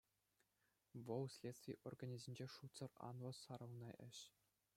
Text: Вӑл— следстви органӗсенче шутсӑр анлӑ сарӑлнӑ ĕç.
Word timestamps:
Вӑл— 1.05 1.23
следстви 1.35 1.73
органӗсенче 1.87 2.47
шутсӑр 2.55 2.91
анлӑ 3.07 3.29
сарӑлнӑ 3.43 3.89
ĕç. 4.07 4.17